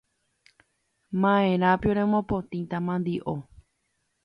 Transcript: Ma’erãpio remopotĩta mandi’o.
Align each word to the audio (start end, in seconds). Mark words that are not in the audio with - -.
Ma’erãpio 1.21 1.93
remopotĩta 1.99 2.83
mandi’o. 2.89 3.37